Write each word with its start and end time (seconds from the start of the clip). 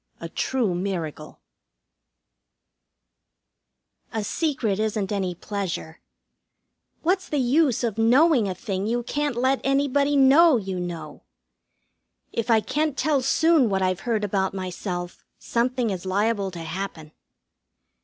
XII 0.19 0.25
A 0.25 0.29
TRUE 0.29 0.73
MIRACLE 0.73 1.39
A 4.11 4.23
secret 4.23 4.79
isn't 4.79 5.11
any 5.11 5.35
pleasure. 5.35 6.01
What's 7.03 7.29
the 7.29 7.37
use 7.37 7.83
of 7.83 7.99
knowing 7.99 8.47
a 8.49 8.55
thing 8.55 8.87
you 8.87 9.03
can't 9.03 9.35
let 9.35 9.61
anybody 9.63 10.15
know 10.15 10.57
you 10.57 10.79
know? 10.79 11.21
If 12.33 12.49
I 12.49 12.61
can't 12.61 12.97
tell 12.97 13.21
soon 13.21 13.69
what 13.69 13.83
I've 13.83 13.99
heard 13.99 14.23
about 14.23 14.55
myself 14.55 15.23
something 15.37 15.91
is 15.91 16.03
liable 16.03 16.49
to 16.49 16.61
happen. 16.63 17.11